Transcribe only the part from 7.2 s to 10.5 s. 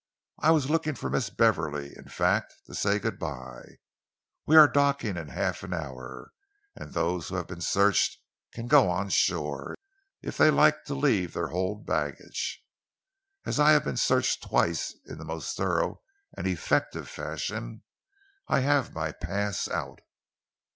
who have been searched can go on shore, if they